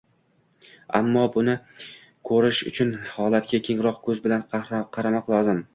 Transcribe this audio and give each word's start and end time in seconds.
Ammo, 0.99 1.25
buni 1.35 1.55
ko‘rish 2.31 2.65
uchun 2.73 2.97
holatga 3.13 3.63
kengroq 3.69 4.05
ko‘z 4.09 4.27
bilan 4.27 4.49
qaramoq 4.99 5.35
lozim 5.37 5.67